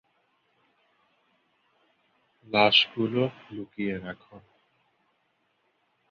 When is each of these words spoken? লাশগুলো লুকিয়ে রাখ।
লাশগুলো 2.47 3.23
লুকিয়ে 3.51 3.95
রাখ। 3.97 4.21